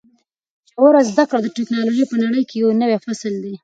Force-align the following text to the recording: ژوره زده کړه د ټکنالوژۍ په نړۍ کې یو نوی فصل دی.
ژوره 0.71 1.01
زده 1.09 1.23
کړه 1.29 1.39
د 1.43 1.47
ټکنالوژۍ 1.57 2.05
په 2.09 2.15
نړۍ 2.23 2.43
کې 2.49 2.55
یو 2.63 2.69
نوی 2.81 2.97
فصل 3.05 3.33
دی. 3.43 3.53